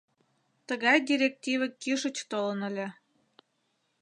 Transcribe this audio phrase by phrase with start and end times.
[0.67, 2.87] —Тыгай директиве кӱшыч толын ыле.